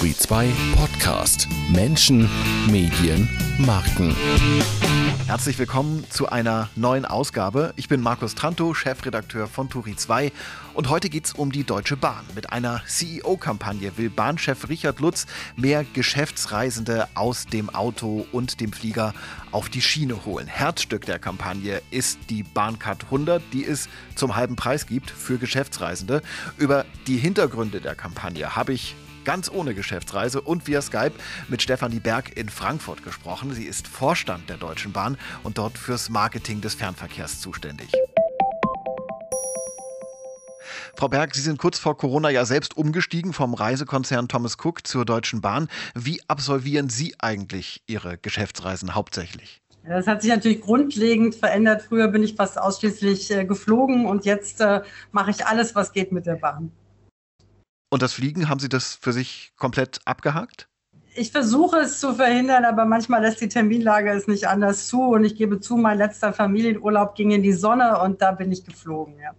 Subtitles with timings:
[0.00, 1.46] Turi 2 Podcast.
[1.68, 2.26] Menschen,
[2.70, 4.16] Medien, Marken.
[5.26, 7.74] Herzlich willkommen zu einer neuen Ausgabe.
[7.76, 10.32] Ich bin Markus Tranto, Chefredakteur von Turi 2
[10.72, 12.24] und heute geht es um die Deutsche Bahn.
[12.34, 19.12] Mit einer CEO-Kampagne will Bahnchef Richard Lutz mehr Geschäftsreisende aus dem Auto und dem Flieger
[19.52, 20.46] auf die Schiene holen.
[20.46, 26.22] Herzstück der Kampagne ist die Bahncard 100, die es zum halben Preis gibt für Geschäftsreisende.
[26.56, 31.12] Über die Hintergründe der Kampagne habe ich ganz ohne Geschäftsreise und via Skype
[31.48, 33.52] mit Stefanie Berg in Frankfurt gesprochen.
[33.52, 37.90] Sie ist Vorstand der Deutschen Bahn und dort fürs Marketing des Fernverkehrs zuständig.
[40.96, 45.04] Frau Berg, Sie sind kurz vor Corona ja selbst umgestiegen vom Reisekonzern Thomas Cook zur
[45.04, 45.68] Deutschen Bahn.
[45.94, 49.62] Wie absolvieren Sie eigentlich Ihre Geschäftsreisen hauptsächlich?
[49.86, 51.82] Das hat sich natürlich grundlegend verändert.
[51.82, 56.12] Früher bin ich fast ausschließlich äh, geflogen und jetzt äh, mache ich alles, was geht
[56.12, 56.70] mit der Bahn.
[57.90, 60.68] Und das Fliegen, haben Sie das für sich komplett abgehakt?
[61.16, 65.02] Ich versuche es zu verhindern, aber manchmal lässt die Terminlage es nicht anders zu.
[65.02, 68.64] Und ich gebe zu, mein letzter Familienurlaub ging in die Sonne und da bin ich
[68.64, 69.18] geflogen.
[69.18, 69.34] Ja.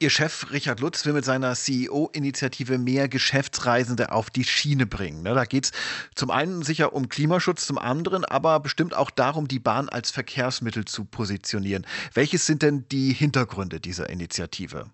[0.00, 5.22] Ihr Chef Richard Lutz will mit seiner CEO-Initiative mehr Geschäftsreisende auf die Schiene bringen.
[5.22, 5.34] Ne?
[5.34, 5.72] Da geht es
[6.16, 10.86] zum einen sicher um Klimaschutz, zum anderen aber bestimmt auch darum, die Bahn als Verkehrsmittel
[10.86, 11.86] zu positionieren.
[12.14, 14.90] Welches sind denn die Hintergründe dieser Initiative?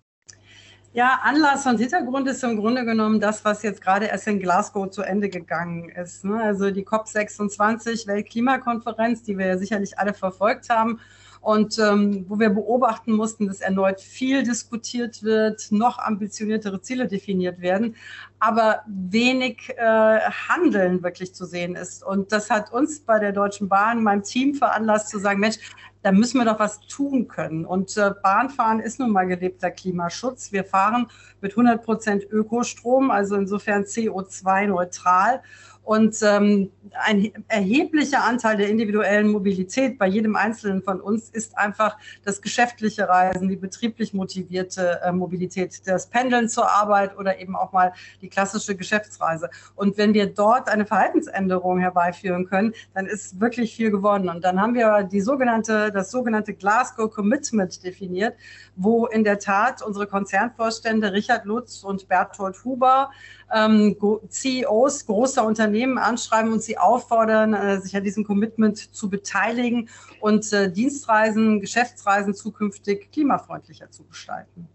[0.91, 4.89] Ja, Anlass und Hintergrund ist im Grunde genommen das, was jetzt gerade erst in Glasgow
[4.89, 6.25] zu Ende gegangen ist.
[6.25, 6.41] Ne?
[6.41, 10.99] Also die COP26 Weltklimakonferenz, die wir ja sicherlich alle verfolgt haben
[11.41, 17.61] und ähm, wo wir beobachten mussten, dass erneut viel diskutiert wird, noch ambitioniertere Ziele definiert
[17.61, 17.95] werden,
[18.39, 22.03] aber wenig äh, Handeln wirklich zu sehen ist.
[22.03, 25.59] Und das hat uns bei der Deutschen Bahn, meinem Team veranlasst zu sagen, Mensch,
[26.01, 27.65] da müssen wir doch was tun können.
[27.65, 30.51] Und äh, Bahnfahren ist nun mal gelebter Klimaschutz.
[30.51, 31.07] Wir fahren
[31.41, 35.41] mit 100 Prozent Ökostrom, also insofern CO2-neutral.
[35.83, 41.97] Und ähm, ein erheblicher Anteil der individuellen Mobilität bei jedem Einzelnen von uns ist einfach
[42.23, 47.71] das geschäftliche Reisen, die betrieblich motivierte äh, Mobilität, das Pendeln zur Arbeit oder eben auch
[47.71, 49.49] mal die klassische Geschäftsreise.
[49.75, 54.29] Und wenn wir dort eine Verhaltensänderung herbeiführen können, dann ist wirklich viel gewonnen.
[54.29, 58.35] Und dann haben wir die sogenannte, das sogenannte Glasgow Commitment definiert,
[58.75, 63.09] wo in der Tat unsere Konzernvorstände Richard Lutz und Berthold Huber
[63.51, 63.95] ähm,
[64.29, 70.51] CEOs großer Unternehmen anschreiben und sie auffordern, äh, sich an diesem Commitment zu beteiligen und
[70.53, 74.67] äh, Dienstreisen, Geschäftsreisen zukünftig klimafreundlicher zu gestalten.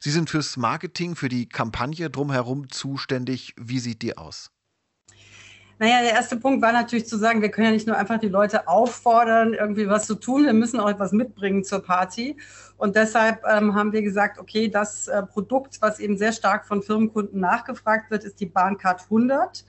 [0.00, 3.54] Sie sind fürs Marketing, für die Kampagne drumherum zuständig.
[3.56, 4.50] Wie sieht die aus?
[5.80, 8.28] Naja, der erste Punkt war natürlich zu sagen, wir können ja nicht nur einfach die
[8.28, 12.36] Leute auffordern, irgendwie was zu tun, wir müssen auch etwas mitbringen zur Party.
[12.76, 16.82] Und deshalb ähm, haben wir gesagt, okay, das äh, Produkt, was eben sehr stark von
[16.82, 19.64] Firmenkunden nachgefragt wird, ist die Bahncard 100.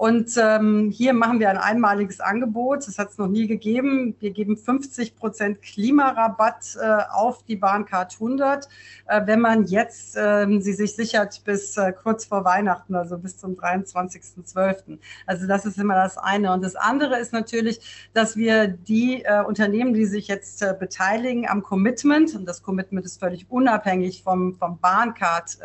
[0.00, 2.88] Und ähm, hier machen wir ein einmaliges Angebot.
[2.88, 4.16] Das hat es noch nie gegeben.
[4.18, 8.66] Wir geben 50 Prozent Klimarabatt äh, auf die Bahncard 100,
[9.08, 13.36] äh, wenn man jetzt äh, sie sich sichert bis äh, kurz vor Weihnachten, also bis
[13.36, 14.96] zum 23.12.
[15.26, 16.54] Also das ist immer das eine.
[16.54, 21.46] Und das andere ist natürlich, dass wir die äh, Unternehmen, die sich jetzt äh, beteiligen
[21.46, 25.58] am Commitment, und das Commitment ist völlig unabhängig vom, vom Bahncard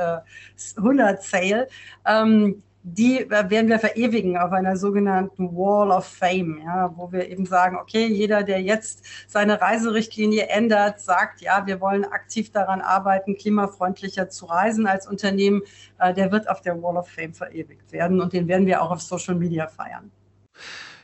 [0.76, 1.70] 100 Sale,
[2.06, 7.48] ähm, die werden wir verewigen auf einer sogenannten Wall of Fame, ja, wo wir eben
[7.48, 13.38] sagen, okay, jeder, der jetzt seine Reiserichtlinie ändert, sagt, ja, wir wollen aktiv daran arbeiten,
[13.38, 15.64] klimafreundlicher zu reisen als Unternehmen,
[15.98, 18.92] äh, der wird auf der Wall of Fame verewigt werden und den werden wir auch
[18.92, 20.12] auf Social Media feiern.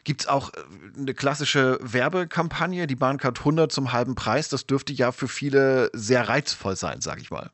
[0.04, 0.60] Gibt es auch äh,
[1.00, 4.50] eine klassische Werbekampagne, die Bahncard 100 zum halben Preis?
[4.50, 7.50] Das dürfte ja für viele sehr reizvoll sein, sage ich mal.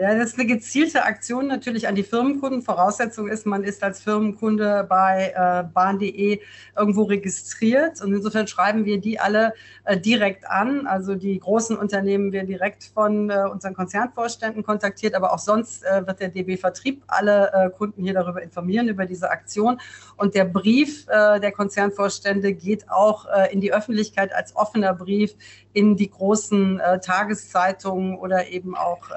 [0.00, 2.62] Ja, das ist eine gezielte Aktion natürlich an die Firmenkunden.
[2.62, 6.38] Voraussetzung ist, man ist als Firmenkunde bei äh, bahn.de
[6.76, 8.00] irgendwo registriert.
[8.00, 10.86] Und insofern schreiben wir die alle äh, direkt an.
[10.86, 16.06] Also die großen Unternehmen werden direkt von äh, unseren Konzernvorständen kontaktiert, aber auch sonst äh,
[16.06, 19.80] wird der DB Vertrieb alle äh, Kunden hier darüber informieren, über diese Aktion.
[20.16, 25.34] Und der Brief äh, der Konzernvorstände geht auch in die Öffentlichkeit als offener Brief
[25.72, 29.10] in die großen Tageszeitungen oder eben auch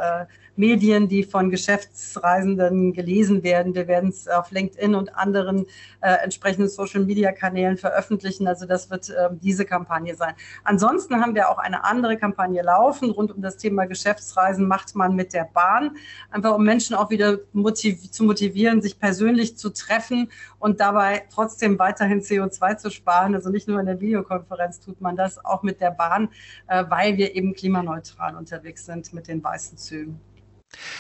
[0.56, 3.75] Medien, die von Geschäftsreisenden gelesen werden.
[3.75, 5.65] Wir werden es auf LinkedIn und anderen
[6.01, 8.47] äh, entsprechenden Social-Media-Kanälen veröffentlichen.
[8.47, 10.33] Also das wird äh, diese Kampagne sein.
[10.63, 15.15] Ansonsten haben wir auch eine andere Kampagne laufen rund um das Thema Geschäftsreisen macht man
[15.15, 15.97] mit der Bahn,
[16.29, 20.29] einfach um Menschen auch wieder motiv zu motivieren, sich persönlich zu treffen
[20.59, 23.35] und dabei trotzdem weiterhin CO2 zu sparen.
[23.35, 26.29] Also nicht nur in der Videokonferenz tut man das, auch mit der Bahn,
[26.68, 30.19] äh, weil wir eben klimaneutral unterwegs sind mit den weißen Zügen.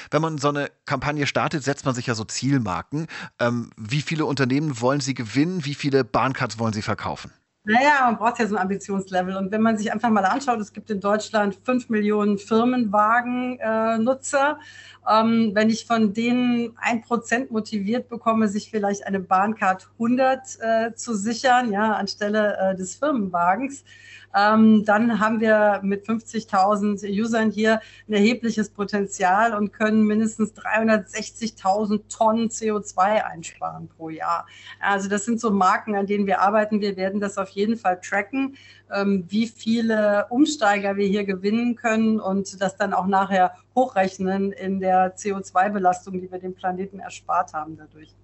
[0.09, 3.07] Wenn man so eine Kampagne startet, setzt man sich ja so Zielmarken.
[3.39, 5.65] Ähm, wie viele Unternehmen wollen Sie gewinnen?
[5.65, 7.31] Wie viele Bahncards wollen Sie verkaufen?
[7.63, 9.37] Naja, man braucht ja so ein Ambitionslevel.
[9.37, 14.59] Und wenn man sich einfach mal anschaut, es gibt in Deutschland fünf Millionen Firmenwagen-Nutzer.
[15.07, 20.95] Ähm, wenn ich von denen ein Prozent motiviert bekomme, sich vielleicht eine Bahncard 100 äh,
[20.95, 23.83] zu sichern, ja, anstelle äh, des Firmenwagens,
[24.35, 32.01] ähm, dann haben wir mit 50.000 Usern hier ein erhebliches Potenzial und können mindestens 360.000
[32.09, 34.45] Tonnen CO2 einsparen pro Jahr.
[34.79, 36.81] Also das sind so Marken, an denen wir arbeiten.
[36.81, 38.55] Wir werden das auf jeden Fall tracken,
[38.93, 44.79] ähm, wie viele Umsteiger wir hier gewinnen können und das dann auch nachher hochrechnen in
[44.79, 48.15] der CO2-Belastung, die wir dem Planeten erspart haben dadurch.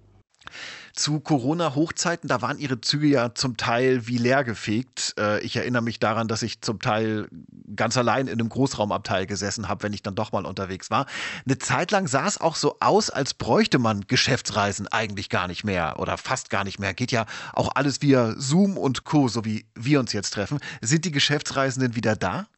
[0.98, 5.14] Zu Corona-Hochzeiten, da waren ihre Züge ja zum Teil wie leer gefegt.
[5.16, 7.28] Äh, ich erinnere mich daran, dass ich zum Teil
[7.76, 11.06] ganz allein in einem Großraumabteil gesessen habe, wenn ich dann doch mal unterwegs war.
[11.46, 15.62] Eine Zeit lang sah es auch so aus, als bräuchte man Geschäftsreisen eigentlich gar nicht
[15.62, 16.94] mehr oder fast gar nicht mehr.
[16.94, 20.58] Geht ja auch alles via Zoom und Co., so wie wir uns jetzt treffen.
[20.80, 22.48] Sind die Geschäftsreisenden wieder da?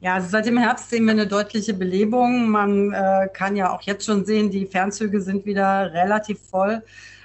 [0.00, 2.48] Ja, also seit dem Herbst sehen wir eine deutliche Belebung.
[2.48, 6.82] Man äh, kann ja auch jetzt schon sehen, die Fernzüge sind wieder relativ voll.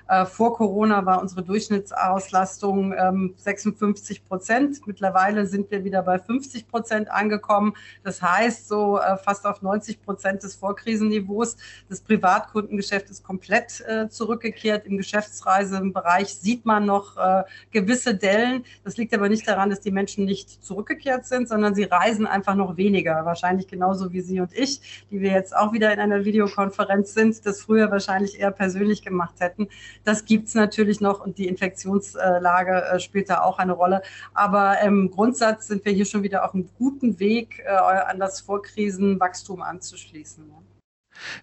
[0.07, 4.85] Äh, vor Corona war unsere Durchschnittsauslastung ähm, 56 Prozent.
[4.85, 7.73] Mittlerweile sind wir wieder bei 50 Prozent angekommen.
[8.03, 11.57] Das heißt, so äh, fast auf 90 Prozent des Vorkrisenniveaus.
[11.89, 14.85] Das Privatkundengeschäft ist komplett äh, zurückgekehrt.
[14.85, 18.63] Im Geschäftsreisebereich sieht man noch äh, gewisse Dellen.
[18.83, 22.55] Das liegt aber nicht daran, dass die Menschen nicht zurückgekehrt sind, sondern sie reisen einfach
[22.55, 23.25] noch weniger.
[23.25, 27.45] Wahrscheinlich genauso wie Sie und ich, die wir jetzt auch wieder in einer Videokonferenz sind,
[27.45, 29.67] das früher wahrscheinlich eher persönlich gemacht hätten.
[30.05, 34.01] Das gibt es natürlich noch und die Infektionslage äh, spielt da auch eine Rolle.
[34.33, 38.39] Aber im Grundsatz sind wir hier schon wieder auf einem guten Weg, äh, an das
[38.41, 40.45] Vorkrisenwachstum anzuschließen.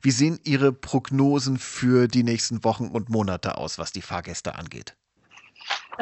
[0.00, 4.96] Wie sehen Ihre Prognosen für die nächsten Wochen und Monate aus, was die Fahrgäste angeht?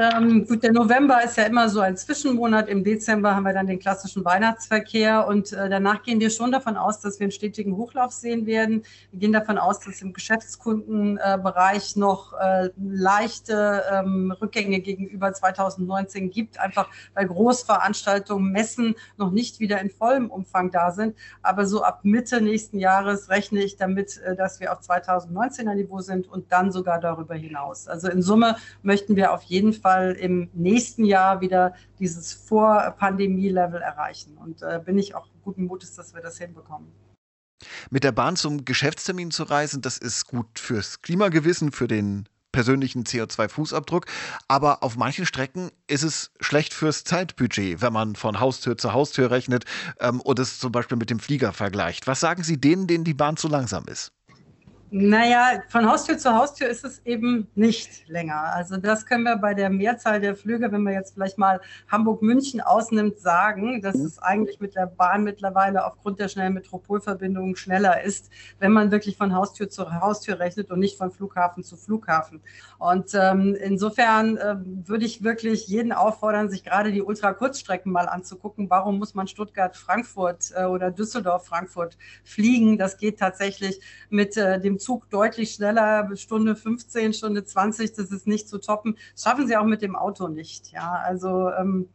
[0.00, 2.70] Ähm, gut, der November ist ja immer so ein Zwischenmonat.
[2.70, 6.78] Im Dezember haben wir dann den klassischen Weihnachtsverkehr und äh, danach gehen wir schon davon
[6.78, 8.82] aus, dass wir einen stetigen Hochlauf sehen werden.
[9.12, 16.58] Wir gehen davon aus, dass im Geschäftskundenbereich noch äh, leichte ähm, Rückgänge gegenüber 2019 gibt,
[16.58, 21.14] einfach weil Großveranstaltungen, Messen noch nicht wieder in vollem Umfang da sind.
[21.42, 26.00] Aber so ab Mitte nächsten Jahres rechne ich damit, äh, dass wir auf 2019er Niveau
[26.00, 27.86] sind und dann sogar darüber hinaus.
[27.86, 34.36] Also in Summe möchten wir auf jeden Fall im nächsten Jahr wieder dieses Vor-Pandemie-Level erreichen.
[34.36, 36.88] Und äh, bin ich auch guten Mutes, dass wir das hinbekommen.
[37.90, 43.04] Mit der Bahn zum Geschäftstermin zu reisen, das ist gut fürs Klimagewissen, für den persönlichen
[43.04, 44.06] CO2-Fußabdruck.
[44.48, 49.30] Aber auf manchen Strecken ist es schlecht fürs Zeitbudget, wenn man von Haustür zu Haustür
[49.30, 49.64] rechnet
[50.00, 52.06] ähm, und es zum Beispiel mit dem Flieger vergleicht.
[52.06, 54.12] Was sagen Sie denen, denen die Bahn zu langsam ist?
[54.92, 58.52] Naja, von Haustür zu Haustür ist es eben nicht länger.
[58.54, 62.60] Also das können wir bei der Mehrzahl der Flüge, wenn man jetzt vielleicht mal Hamburg-München
[62.60, 68.30] ausnimmt, sagen, dass es eigentlich mit der Bahn mittlerweile aufgrund der schnellen Metropolverbindungen schneller ist,
[68.58, 72.40] wenn man wirklich von Haustür zu Haustür rechnet und nicht von Flughafen zu Flughafen.
[72.78, 78.68] Und ähm, insofern äh, würde ich wirklich jeden auffordern, sich gerade die Ultrakurzstrecken mal anzugucken.
[78.70, 82.76] Warum muss man Stuttgart-Frankfurt äh, oder Düsseldorf-Frankfurt fliegen?
[82.76, 88.26] Das geht tatsächlich mit äh, dem Zug deutlich schneller, Stunde 15, Stunde 20, das ist
[88.26, 88.96] nicht zu toppen.
[89.14, 90.72] Das schaffen sie auch mit dem Auto nicht.
[90.72, 91.88] Ja, also ähm,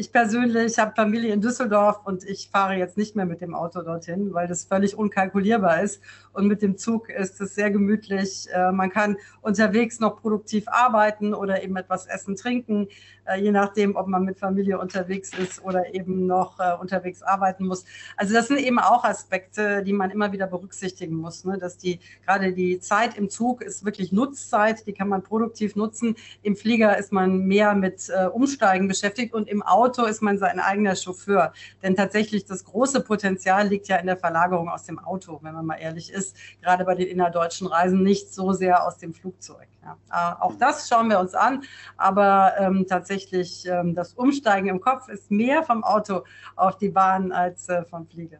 [0.00, 3.82] ich persönlich habe Familie in Düsseldorf und ich fahre jetzt nicht mehr mit dem Auto
[3.82, 6.00] dorthin, weil das völlig unkalkulierbar ist.
[6.32, 8.48] Und mit dem Zug ist es sehr gemütlich.
[8.50, 12.88] Äh, man kann unterwegs noch produktiv arbeiten oder eben etwas essen, trinken,
[13.26, 17.66] äh, je nachdem, ob man mit Familie unterwegs ist oder eben noch äh, unterwegs arbeiten
[17.66, 17.84] muss.
[18.16, 21.58] Also das sind eben auch Aspekte, die man immer wieder berücksichtigen muss, ne?
[21.58, 26.16] dass die gerade die Zeit im Zug ist wirklich Nutzzeit, die kann man produktiv nutzen.
[26.40, 30.60] Im Flieger ist man mehr mit Umsteigen beschäftigt und im Auto Auto ist man sein
[30.60, 31.52] eigener Chauffeur.
[31.82, 35.66] Denn tatsächlich das große Potenzial liegt ja in der Verlagerung aus dem Auto, wenn man
[35.66, 36.36] mal ehrlich ist.
[36.62, 39.66] Gerade bei den innerdeutschen Reisen nicht so sehr aus dem Flugzeug.
[39.82, 39.96] Ja.
[40.12, 41.64] Äh, auch das schauen wir uns an.
[41.96, 46.22] Aber ähm, tatsächlich ähm, das Umsteigen im Kopf ist mehr vom Auto
[46.54, 48.38] auf die Bahn als äh, vom Flieger.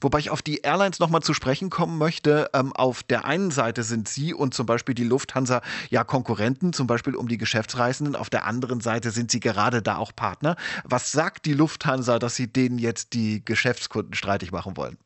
[0.00, 2.50] Wobei ich auf die Airlines nochmal zu sprechen kommen möchte.
[2.54, 6.86] Ähm, auf der einen Seite sind Sie und zum Beispiel die Lufthansa ja Konkurrenten, zum
[6.86, 8.16] Beispiel um die Geschäftsreisenden.
[8.16, 10.56] Auf der anderen Seite sind Sie gerade da auch Partner.
[10.84, 14.98] Was sagt die Lufthansa, dass Sie denen jetzt die Geschäftskunden streitig machen wollen?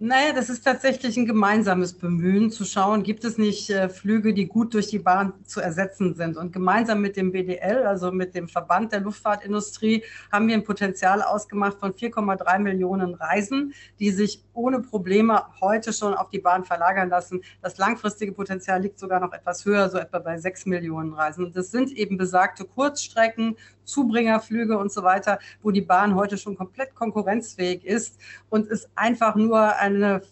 [0.00, 4.48] Naja, das ist tatsächlich ein gemeinsames Bemühen, zu schauen, gibt es nicht äh, Flüge, die
[4.48, 6.36] gut durch die Bahn zu ersetzen sind.
[6.36, 11.22] Und gemeinsam mit dem BDL, also mit dem Verband der Luftfahrtindustrie, haben wir ein Potenzial
[11.22, 17.08] ausgemacht von 4,3 Millionen Reisen, die sich ohne Probleme heute schon auf die Bahn verlagern
[17.08, 17.42] lassen.
[17.62, 21.44] Das langfristige Potenzial liegt sogar noch etwas höher, so etwa bei 6 Millionen Reisen.
[21.44, 26.56] Und das sind eben besagte Kurzstrecken, Zubringerflüge und so weiter, wo die Bahn heute schon
[26.56, 30.22] komplett konkurrenzfähig ist und es einfach nur eine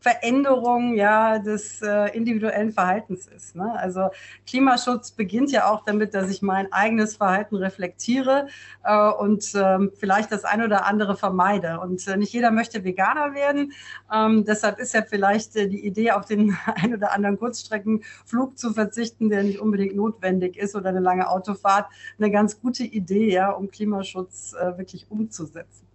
[0.00, 3.54] Veränderung ja des äh, individuellen Verhaltens ist.
[3.54, 3.70] Ne?
[3.78, 4.08] Also
[4.46, 8.48] Klimaschutz beginnt ja auch damit, dass ich mein eigenes Verhalten reflektiere
[8.82, 11.80] äh, und ähm, vielleicht das eine oder andere vermeide.
[11.80, 13.72] Und äh, nicht jeder möchte Veganer werden.
[14.12, 18.72] Ähm, deshalb ist ja vielleicht äh, die Idee, auf den ein oder anderen Kurzstreckenflug zu
[18.72, 21.86] verzichten, der nicht unbedingt notwendig ist oder eine lange Autofahrt,
[22.18, 25.89] eine ganz gute Idee, ja, um Klimaschutz äh, wirklich umzusetzen.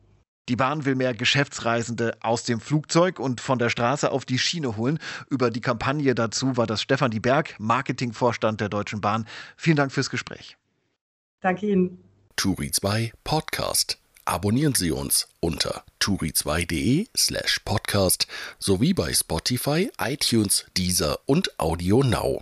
[0.48, 4.78] Die Bahn will mehr Geschäftsreisende aus dem Flugzeug und von der Straße auf die Schiene
[4.78, 5.00] holen.
[5.30, 9.26] Über die Kampagne dazu war das Stefan Dieberg, Marketingvorstand der Deutschen Bahn.
[9.58, 10.58] Vielen Dank fürs Gespräch.
[11.42, 11.98] Danke Ihnen.
[12.36, 13.98] Turi 2 Podcast.
[14.26, 22.42] Abonnieren Sie uns unter turi2.de slash podcast sowie bei Spotify, iTunes, Deezer und Audio Now.